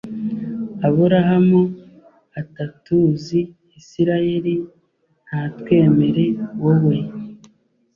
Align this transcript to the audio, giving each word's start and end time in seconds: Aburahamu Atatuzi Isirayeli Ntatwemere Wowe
Aburahamu 0.87 1.61
Atatuzi 2.41 3.39
Isirayeli 3.79 4.55
Ntatwemere 5.25 6.25
Wowe 6.63 6.97